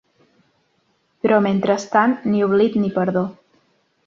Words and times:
Però 1.25 1.37
mentrestant, 1.47 2.17
ni 2.33 2.43
oblit 2.49 2.79
ni 2.87 2.91
perdó. 3.01 3.25